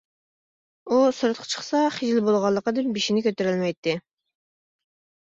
ئۇ 0.95 1.01
سىرتقا 1.17 1.45
چىقسا 1.51 1.81
خىجىل 1.97 2.21
بولغانلىقىدىن 2.29 2.89
بېشىنى 2.97 3.23
كۆتۈرەلمەيتتى. 3.29 3.95